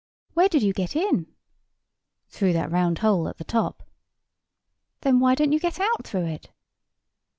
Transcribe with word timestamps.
"Where 0.33 0.49
did 0.49 0.63
you 0.63 0.73
get 0.73 0.95
in?" 0.95 1.27
"Through 2.29 2.53
that 2.53 2.71
round 2.71 2.97
hole 2.97 3.27
at 3.27 3.37
the 3.37 3.43
top." 3.43 3.83
"Then 5.01 5.19
why 5.19 5.35
don't 5.35 5.51
you 5.51 5.59
get 5.59 5.79
out 5.79 6.07
through 6.07 6.25
it?" 6.25 6.49